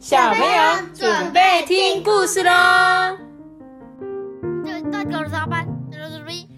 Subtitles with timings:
[0.00, 0.48] 小朋友
[0.94, 2.50] 准备听故事喽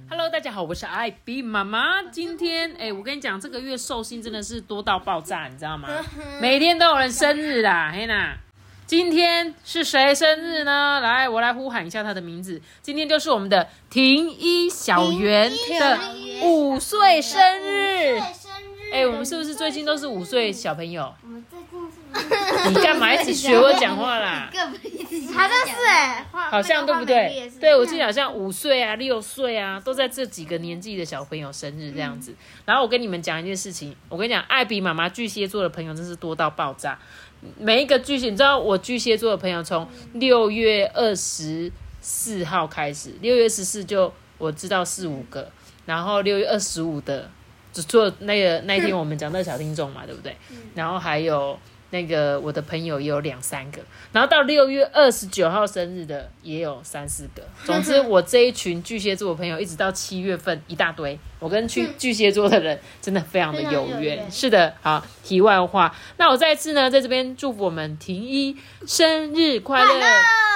[0.08, 2.04] ！Hello，大家好，我是艾比妈妈。
[2.04, 5.88] 今天，哎，我跟你讲，这个月寿星真的是多到爆炸，你知道吗？
[6.40, 8.36] 每天都有人生日啦，嘿娜。
[8.86, 11.00] 今天是谁生日呢？
[11.00, 12.62] 来，我来呼喊一下他的名字。
[12.80, 15.98] 今天就是我们的婷一小圆的
[16.44, 18.20] 五岁生日。
[18.92, 21.12] 哎，我们是不是最近都是五岁小朋友？
[22.70, 24.50] 你干嘛一直学我讲话啦？
[25.34, 27.50] 好像是哎，好像对不对？
[27.60, 32.34] 对，我记得好像五岁啊、六岁啊，都在这几个年纪的小朋友生日这样子。
[32.64, 36.98] 然后我跟你们讲一件事情，我跟你讲，艾比妈妈巨蟹座的朋友真是多到爆炸。
[37.58, 45.50] 每一个巨蟹，你知道我巨蟹座的朋友从六月二十四号开始，六月十四就我知道四五个，
[45.86, 47.28] 然后六月二十五的
[47.72, 50.36] 只做那个那一天我们讲到小听众嘛，对不对？
[50.74, 51.58] 然后还有。
[51.92, 57.42] 那个我的朋友也有两三个，然后到六月二十九号生日的也有三四个。
[57.64, 61.18] 总之，我这一群巨蟹座的朋友，一直到七月份一大堆。
[61.38, 64.30] 我跟巨巨蟹座的人真的非常的有缘。
[64.30, 70.00] 是的，好，题外话，那我再次呢，在这边祝福我们婷一生日快乐，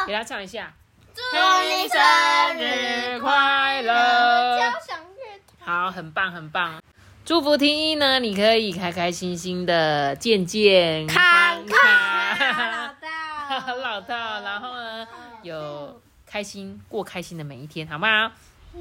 [0.06, 0.72] 给他唱一下，
[1.14, 2.00] 祝你生
[2.58, 6.80] 日快乐，交响乐好，很棒，很棒。
[7.26, 11.20] 祝福听一呢，你可以开开心心的、健健康
[11.66, 11.74] 康，
[13.50, 15.04] 老道，老道，然后呢，
[15.42, 18.30] 有开心过开心的每一天，好吗？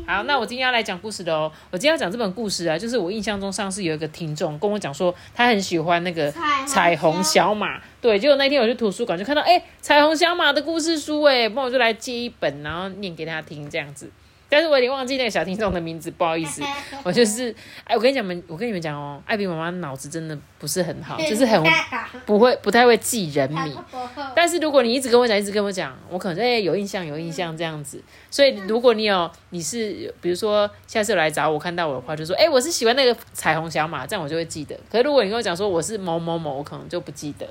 [0.05, 1.51] 好，那我今天要来讲故事的哦。
[1.71, 6.31] 我今天要讲这本故事啊，就是我印象中上次有一个听众跟我讲说，他很喜欢那个
[6.67, 14.11] 彩虹小马，对，结果那天我去图书馆就看到，哎，彩虹小马的故事书，哎，那我就来借一本，然后念给他听，这样子。
[14.47, 16.61] 但是我已经忘记那个小听众的名字，不好意思。
[17.03, 21.61] 我就是，哎，我跟你讲们，我跟你们讲哦，艾比妈妈脑子真的不是很好， 就是很
[22.25, 23.77] 不会，不太会记人名。
[24.35, 28.01] 但是如果你一直跟我讲，一直跟我讲，我可能哎有印象，有印象这样子。
[28.29, 34.75] 所以如果你有，你是比如说下次来找我看到我的话，就说哎我是喜欢那个彩虹小马，这样我就会记得。
[34.91, 37.47] 可是如果你跟我讲说我是某某某，我可能就不记得。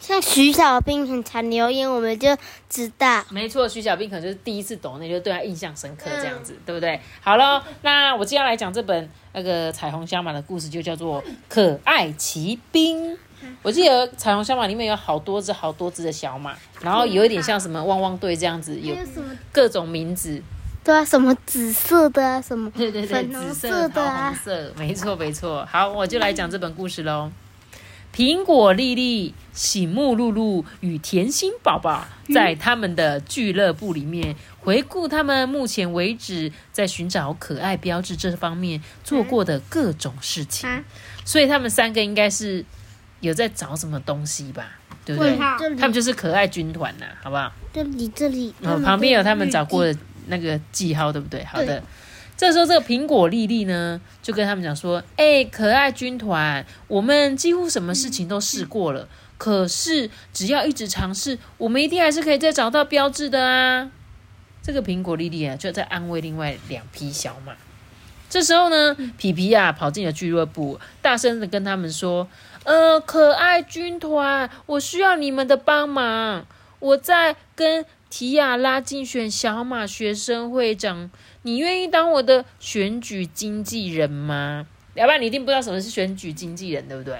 [0.00, 2.36] 像徐小兵很常留言，我们就
[2.68, 3.22] 知道。
[3.28, 6.98] 没错，徐小兵可能就是第一次懂，那就对他印象深刻，这样子，对不对？
[7.20, 13.14] 好了，那我接下来讲这本那个彩虹小马的故事，就叫做《可爱骑兵》。
[13.62, 18.94] 我记得彩虹小马里面有好多只、好多只的小马，然后有一点像什么汪汪队这样子，有
[19.52, 20.42] 各种名字。
[20.82, 25.66] 对啊，什么紫色的啊，什么对对对，粉紫色的啊，红色，没错没错。
[25.70, 27.30] 好，我就来讲这本故事喽。
[28.14, 40.68] 苹果丽丽、醒目露露与甜心宝宝在他们的俱乐部里面回顾他们目前为止在寻找可爱标志这方面做过的各种事情。
[41.24, 42.64] 所以他们三个应该是
[43.20, 44.78] 有在找什么东西吧？
[45.04, 45.36] 对不对？
[45.76, 47.52] 他们就是可爱军团呐，好不好？
[47.72, 49.96] 这里这里，旁边有他们找过的
[50.26, 51.44] 那个记号，对不对？
[51.44, 51.82] 好的。
[52.40, 59.06] 这时候，这个苹果丽丽呢，就跟他们讲说：“哎，可爱军团，我们几乎什么事情都试过了，
[59.36, 63.90] 可是只要一直尝试，我们一定还是可以再找到标志的啊！”
[64.64, 67.52] 这个苹果丽丽啊，就在安慰另外两匹小马。
[68.30, 72.26] 这时候呢，皮皮啊跑进了俱乐部，大声的跟他们说
[72.64, 76.46] ：“呃，可爱军团，我需要你们的帮忙，
[76.78, 81.10] 我在跟提亚拉竞选小马学生会长。”
[81.42, 84.66] 你愿意当我的选举经纪人吗？
[84.94, 87.18] 要不然你一定不知道什么是选举经纪人，对不对？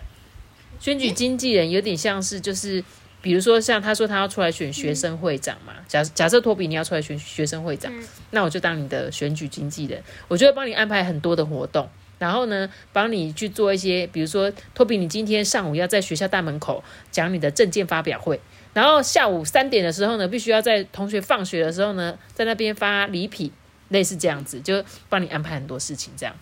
[0.79, 2.85] 选举经纪人有点像是，就是
[3.23, 5.75] 比如说像他说他要出来选学生会长嘛。
[5.87, 7.93] 假假设托比你要出来选学生会长，
[8.33, 18.41] 那我就当你的选举经纪人，我就会帮你安排很多的活动，然后呢，帮你去做一些，比如说托比，你今天上午要在学校大门口讲你的证件发表会，
[18.73, 23.53] 然后下午三点的时候呢，必须要在同学放学的时候呢，在那边发礼品。
[23.91, 26.13] 类似这样子，就帮你安排很多事情。
[26.17, 26.33] 这样，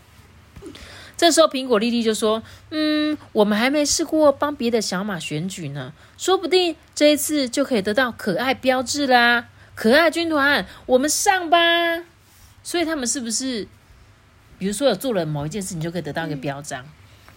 [1.17, 9.49] 这时候苹果丽丽就说：“嗯，我们还没试过帮别的小马选举呢，说不定这一次就可以得到可爱标志啦！
[9.75, 11.59] 可爱军团，我们上吧！
[12.63, 13.67] 所以他们是不是，
[14.59, 16.85] 比如说有做了某一件事情，就可以得到一个标章？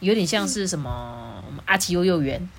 [0.02, 2.50] 有点像是什么阿奇幼幼园？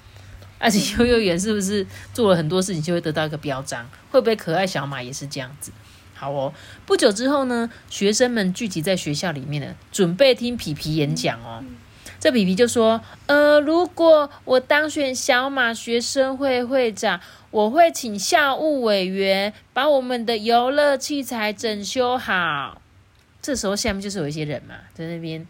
[0.63, 3.85] 阿奇幼幼园是不是做了很多事情就会得到一个标章？
[4.13, 5.73] 会不会可爱小马也是这样子？”
[6.15, 6.55] 好哦，
[6.87, 11.65] 不久之后呢，学生们聚集在学校里面呢，准备听皮皮演讲哦。
[12.21, 17.21] 这皮皮就说：“呃，如果我当选小马学生会会长，
[17.51, 22.81] 我会请校务委员把我们的游乐器材整修好。”
[23.43, 25.45] 这时候下面就是有一些人嘛，在那边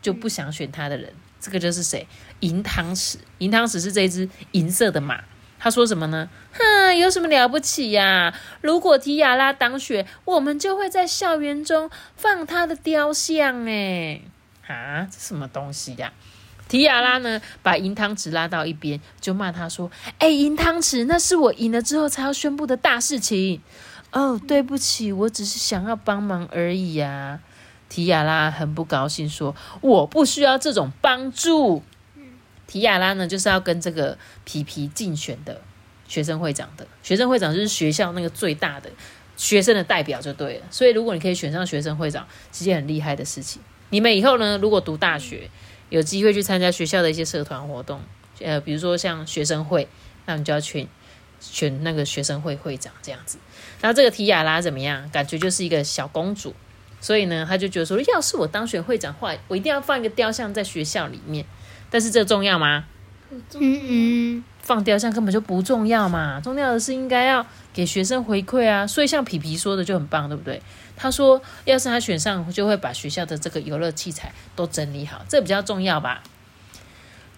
[0.00, 2.06] 就不想选他的人，这个就是谁？
[2.40, 5.22] 银汤匙，银汤匙是这只银色的马。
[5.58, 6.28] 他说什么呢？
[6.52, 8.32] 哼，有什么了不起呀？
[8.60, 13.66] 如果提亚拉当选，我们就会在校园中放他的雕像。
[13.66, 14.20] 哎，
[14.68, 16.12] 啊，这什么东西呀？
[16.68, 23.62] 提亚拉呢，把银汤匙拉到一边，就骂他说：“哎，银汤匙，那是我赢了之后才要宣布的大事情。
[24.12, 27.40] 哦，对不起，我只是想要帮忙而已呀。”
[27.88, 31.82] 提亚拉很不高兴，说：“我不需要这种帮助。”
[32.66, 35.60] 提亚拉呢，就是要跟这个皮皮竞选的
[36.08, 36.86] 学生会长的。
[37.02, 38.90] 学生会长就是学校那个最大的
[39.36, 40.64] 学生的代表就对了。
[40.70, 43.62] 所以，如果你可以选上学生会长，是件很厉害的事情。
[43.90, 45.48] 你们以后呢，如果读大学，
[45.90, 48.00] 有机会去参加学校的一些社团活动，
[48.40, 49.86] 呃，比如说像学生会，
[50.26, 50.88] 那你就要去
[51.40, 53.38] 选那个学生会会长这样子。
[53.80, 55.08] 然后这个提亚拉怎么样？
[55.10, 56.54] 感觉就是一个小公主。
[56.98, 61.44] 所以呢，他就觉得说，要是我当选会长话，我一定要放一个雕像在学校里面。
[61.90, 62.84] 但是这重要吗？
[63.30, 66.40] 嗯嗯，放雕像根本就不重要嘛。
[66.40, 68.86] 重要的是应该要给学生回馈啊。
[68.86, 70.62] 所以像皮皮说的就很棒，对不对？
[70.96, 76.22] 他说，要是他选上，就会把学校的这个游乐器材都整理好，这比较重要吧。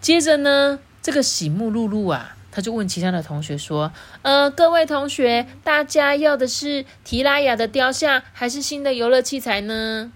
[0.01, 2.35] 接着呢，这个喜木露露啊。
[2.51, 3.93] 他就问其他的同学说
[4.23, 10.11] ：“呃，各位同学，大家要的是提拉雅的雕像，还是新的游乐器材呢？”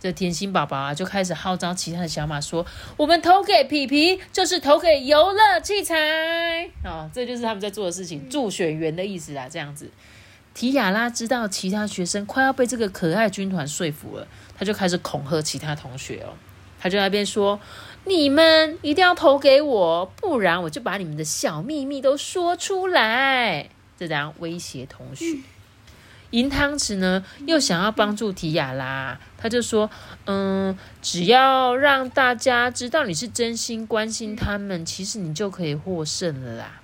[0.00, 2.64] 这甜心宝宝啊，就开始号召其他的小马说
[2.96, 9.48] ：“我们投给皮皮，就是投给游乐器材哦，这就是他们在做的事情，助选员的意思啊。
[9.50, 9.90] 这样子，
[10.54, 16.34] 提亚拉知道其他学生快要被这个可爱军团说服了，他就开始恐吓其他同学哦，
[16.80, 17.60] 他就那边说。
[18.04, 23.68] 你们一定要投给我，不然我就把你们的小秘密都说出来。
[23.98, 25.26] 这样威胁同学。
[26.30, 29.90] 银汤匙呢，又想要帮助提亚拉，他就说
[30.26, 36.80] ：“嗯，只要让大家知道你是真心关心他们，其实你就可以获胜了啦。”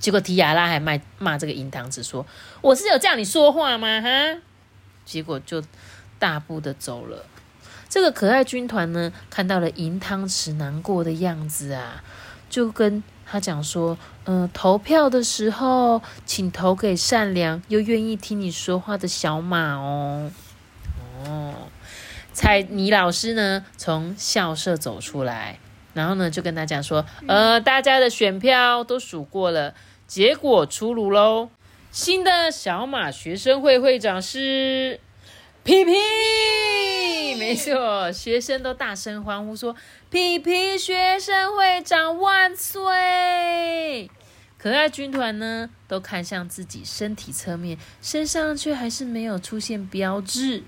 [0.00, 2.26] 结果提亚拉还骂骂这个银汤匙说
[2.62, 4.00] ：“我是有叫你说话吗？
[4.00, 4.08] 哈！”
[5.04, 5.62] 结果就
[6.18, 7.26] 大步的走了。
[7.88, 12.02] 这个可爱军团呢，看到了银汤匙难过的样子啊，
[12.50, 13.02] 就跟
[13.34, 20.30] 他讲说：“嗯，投票的时候，请投给善良又愿意听你说话的小马哦。”
[21.26, 21.52] 哦，
[22.32, 25.58] 彩妮老师呢，从校舍走出来，
[25.94, 29.74] 然后呢，就跟他讲说：“呃，大家的选票都数过了，
[30.06, 31.48] 结果出炉喽，
[31.90, 35.00] 新的小马学生会会长是
[35.64, 35.92] 皮皮。”
[37.36, 39.74] 没错，学生都大声欢呼说
[40.08, 42.80] ：“皮皮学生会长万岁！”
[44.64, 50.62] 可爱军团呢，都看向自己身体侧面，身上却还是没有出现标志，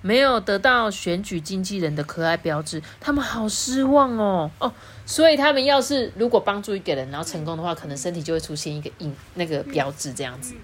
[0.00, 4.72] 没有得到选举经纪人的可爱标志，他们好失望哦哦！
[5.04, 10.54] 所以他们要是如果帮助一个人，然后成功的话，可能身体就会出现一个印那个标志这样子。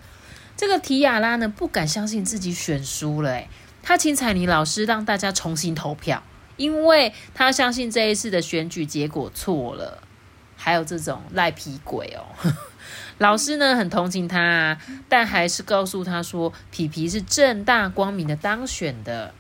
[0.57, 3.49] 这个提亚拉呢，不敢相信自己选输了，诶。
[3.83, 6.23] 他请彩妮老师让大家重新投票，
[6.57, 10.05] 因为他相信这一次的选举结果错了。
[10.65, 12.23] 还有这种赖皮鬼哦，
[13.19, 14.79] 老师呢很同情他，
[15.09, 19.35] 但还是告诉他说皮皮是正大光明的当选的。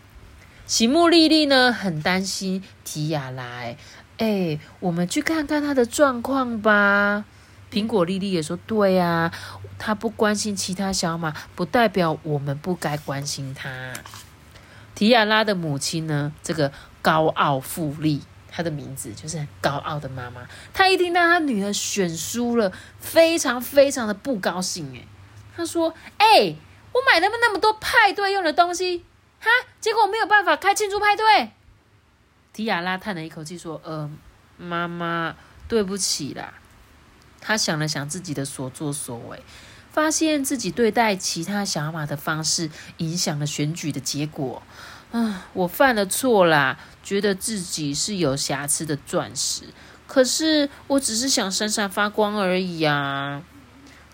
[0.67, 3.77] 喜木丽丽呢很担心提亚来，
[4.19, 7.25] 哎，我们去看看他的状况吧。
[7.71, 9.33] 苹果丽丽也说对啊，
[9.79, 13.93] 他不关心其他小马，不代表我们不该关心他。
[14.97, 16.33] 提亚拉的母亲呢？
[16.43, 18.23] 这个高傲富丽，
[18.55, 20.47] 她的名字就是很高傲的妈妈。
[20.75, 24.93] 她一听到她女儿选输了，非常非常的不高兴。
[24.93, 25.09] 诶
[25.57, 26.55] 她说：“哎，
[26.93, 29.05] 我买那么那么多派对用的东西，
[29.41, 29.49] 哈，
[29.81, 31.51] 结果没有办法开庆祝派对。”
[32.53, 34.11] 提亚拉叹了一口气说：“呃，
[34.59, 35.35] 妈妈，
[35.67, 36.53] 对不起啦。”
[37.41, 39.43] 她想了想自己的所作所为。
[39.93, 44.63] 发现自己对待其他小马的方式影响了选举的结果，
[45.13, 46.79] 啊，我犯了错啦！
[47.03, 49.65] 觉得自己是有瑕疵的钻石，
[50.07, 53.43] 可是我只是想闪闪发光而已啊！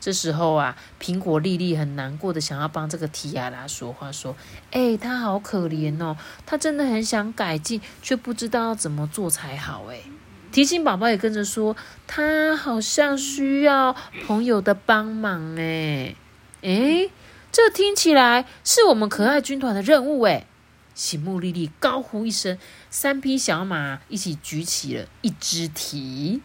[0.01, 4.35] 这时候啊，苹果莉莉很难过的想要帮这个提亚拉说话，说
[4.73, 10.01] ：“哎，他好可怜哦，他真的很想改进，却不知道要怎么做才好。”哎。
[10.51, 11.77] 提醒宝宝也跟着说，
[12.07, 13.95] 他好像需要
[14.27, 16.17] 朋友的帮忙诶
[16.63, 17.09] 哎，
[17.53, 20.47] 这听起来是我们可爱军团的任务诶！
[20.95, 22.59] 喜木丽丽高呼一声，
[22.91, 26.41] 三匹小马一起举起了一只蹄，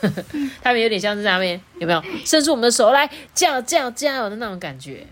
[0.62, 5.06] 他们有点像是上面有没有伸出我们的手来叫叫加油的那种感觉。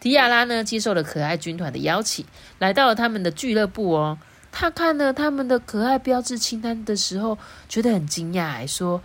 [0.00, 2.26] 提亚拉呢接受了可爱军团的邀请，
[2.58, 4.18] 来到了他们的俱乐部哦。
[4.50, 7.38] 他看了他们的可爱标志清单的时候，
[7.68, 9.00] 觉得很惊讶，还说：“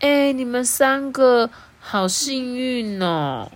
[0.00, 1.50] 哎，你们三个
[1.80, 3.50] 好幸运哦！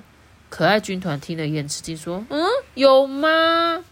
[0.49, 2.45] 可爱军团听了也很吃惊，说：“嗯，
[2.75, 3.85] 有吗？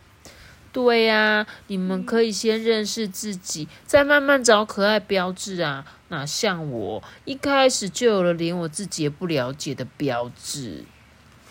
[0.73, 5.85] 对呀，你们可以先认识自己，再慢慢找可爱标志啊。
[6.09, 10.85] 哪像我一开始就有了连我自己也不了解的标志。”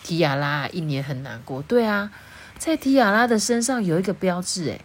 [0.04, 1.60] 提亚拉一年很难过。
[1.62, 2.12] 对啊，
[2.56, 4.80] 在提亚拉的身上有一个标志，诶。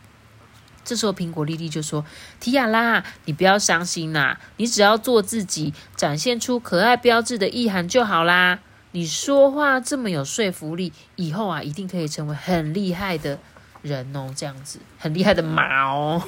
[0.84, 2.06] 这时候，苹果莉莉就说
[2.40, 8.60] ：“提亚拉，你不要伤心啦，你只要做自己，展现出可爱标志的意涵就好啦。
[8.92, 13.40] 你说话这么有说服力，以后啊，一定可以成为很厉害的
[13.82, 14.32] 人哦。
[14.36, 16.22] 这样子，很厉害的马哦。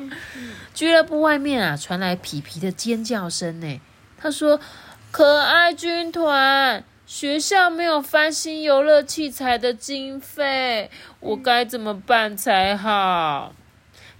[0.74, 3.80] 俱乐部外面啊，传来皮皮的尖叫声呢。
[4.18, 4.60] 他说
[5.10, 13.54] ：“可爱军团，学校没有翻新游乐器材的经费，我该怎么办才好？”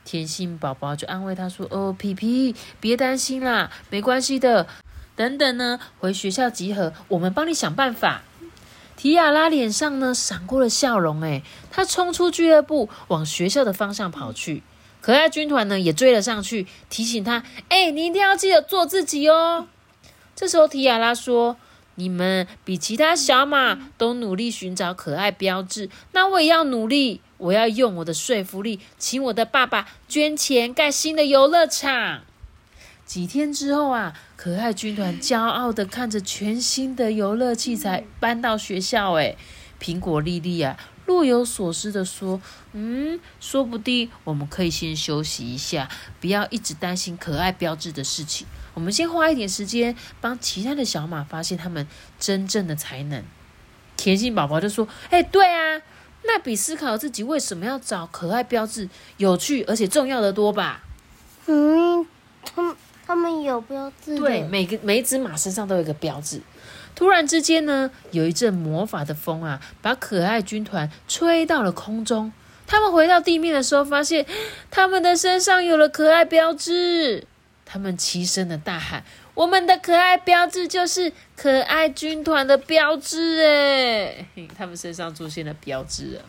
[0.07, 4.69] 甜心宝宝就安慰他说：“哦，皮皮，别担心啦，没关系的。
[5.17, 8.23] 等等呢，回学校集合，我们帮你想办法。”
[8.97, 14.63] 提亚拉脸上呢闪过了笑容，诶，他冲出俱乐部，往学校的方向跑去。
[15.03, 19.67] 可爱军团呢也追了上去，提醒他：“哎，你一定要记得做自己哦。”
[20.37, 21.57] 这时候提亚拉说
[21.97, 32.23] ：“你们比其他小马都努力寻找可爱标志，那我也要努力。”我要用我的说服力，请我的爸爸捐钱盖新的游乐场。
[33.05, 39.13] 几天之后啊，可爱军团骄傲的看着全新的游乐器材搬到学校。
[39.19, 39.37] 哎，
[39.79, 42.41] 苹果莉莉啊，若有所思的说
[42.73, 45.91] ：“嗯，说不定我们可以先休息一下，
[46.23, 48.47] 不要一直担心可爱标志的事情。
[48.77, 51.89] 我们先花一点时间帮其他的小马发现他们
[52.21, 53.25] 真正的才能。”
[53.97, 55.83] 甜心宝宝就说：“哎，对啊。”
[56.29, 60.83] 那比思考自己为什么要找可爱标志有趣而且重要的多吧？
[61.47, 62.05] 嗯，
[62.45, 64.19] 他们他们有标志。
[64.19, 66.41] 对，每个每一只马身上都有一个标志。
[66.97, 72.33] 突然之间呢，有一阵魔法的风啊，把可爱军团吹到了空中。
[72.67, 74.27] 他们回到地面的时候，发现
[74.71, 77.25] 他们的身上有了可爱标志。
[77.67, 79.05] 他们齐声的大喊。
[79.35, 86.23] 我们的可爱标志就是可爱军团的标志，哎，他们身上出现了标志了。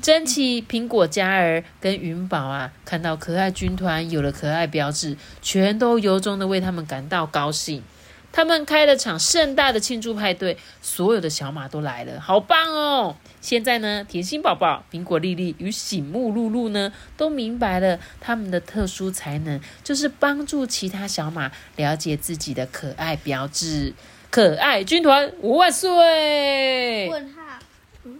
[0.00, 7.84] 珍奇、苹果嘉儿跟云宝啊，看到可爱军团有了可爱标志，全都由衷的为他们感到高兴。
[8.30, 13.16] 他们开了场盛大的庆祝派对，所有的小马都来了，好棒哦！
[13.40, 23.94] 现在呢，甜心宝宝、苹果丽丽与醒目露露呢，都明白了他们的特殊才能，就是帮助其他小马了解自己的可爱标志。
[24.30, 27.08] 可爱军团五万岁！
[27.08, 27.40] 问号？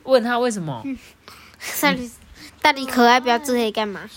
[0.05, 0.39] 问号？
[0.41, 0.83] 为什么？
[1.83, 2.11] 到底
[2.63, 4.09] 到底可爱标志可以干嘛？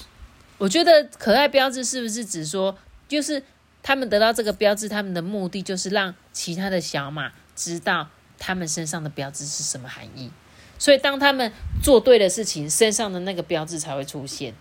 [0.57, 3.43] 我觉得可爱标志是不是指说，就是？
[3.83, 10.31] 他们得到这个标志，他们的目的就是让其他的小马知道他们身上的标志是什么含义。
[10.77, 11.51] 所以，当他们
[11.83, 14.53] 做对的事情，身上的那个标志才会出现。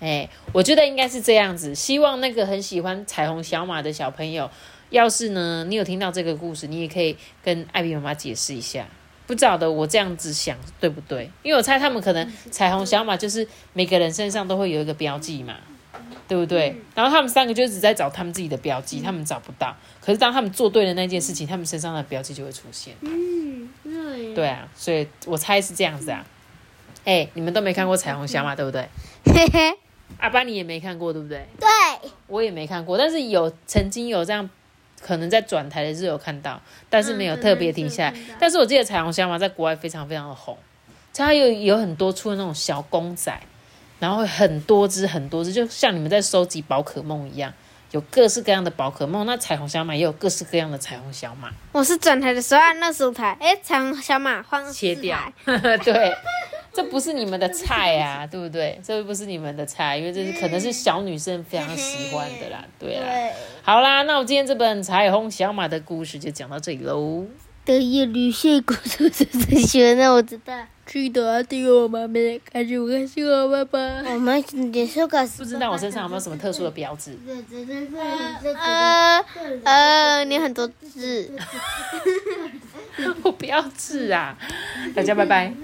[0.00, 1.74] 哎，我觉得应该是这样子。
[1.74, 4.50] 希望那个很喜欢彩虹小马的小朋友，
[4.90, 8.88] 要是呢，你有听到这个故事，你也可以跟艾比妈妈解释一下。
[9.26, 11.30] 不知道的，我这样子想对不对？
[11.42, 15.56] 因为我猜他们可能彩虹小马就是每个人身上都会有一个标记嘛。
[16.32, 16.74] 对不对？
[16.94, 19.76] 然后他们三个就一直在找他们自己的标记，他们找不到。
[20.00, 22.94] 可是当他们做对了那件事情，他们身上的标记就会出现。
[23.02, 24.34] 嗯，对。
[24.34, 26.24] 对啊，所以我猜是这样子啊。
[27.04, 28.88] 哎，你们都没看过彩虹小马，对不对？
[29.26, 29.76] 嘿嘿。
[30.16, 31.46] 阿班你也没看过，对不对？
[31.60, 31.68] 对。
[32.28, 34.48] 我也没看过，但是有曾经有这样，
[35.02, 36.58] 可能在转台的时候有看到，
[36.88, 38.14] 但是没有特别停下来。
[38.40, 40.56] 但是我记得彩虹虾嘛在国外非常非常的红，
[41.12, 43.38] 它有有很多出的那种小公仔。
[44.02, 47.52] 然后很多只很多只，就像你们在收集宝可梦一样，
[47.92, 49.24] 有各式各样的宝可梦。
[49.24, 51.48] 那彩虹小马也有各式各样的彩虹小马。
[51.70, 55.16] 我是转台的时候按那十台，哎，彩虹小马换切掉。
[55.84, 56.12] 对，
[56.72, 58.76] 这不是你们的菜啊，对不对？
[58.84, 62.64] 这不是你们的菜，因为这是可能是小女生非常喜欢的啦。
[62.80, 63.06] 对啦，
[63.62, 67.24] 好啦，那我今天这本彩虹小马的故事就讲到这里喽。
[67.64, 70.52] 的夜旅线故事是最喜欢的，我知道。
[70.84, 73.78] 记得订阅我们，没开心我开心我爸爸。
[74.12, 75.26] 我们结束个。
[75.38, 77.16] 不知道我身上有没有什么特殊的标志？
[78.58, 79.24] 呃
[79.64, 81.30] 呃，你很多痣。
[83.22, 84.36] 我不要痣啊！
[84.94, 85.52] 大家拜拜。